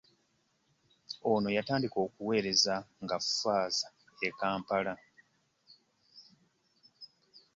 [1.31, 3.87] Ono yatandika okuweereza nga Faaza
[4.27, 4.93] e Kampala.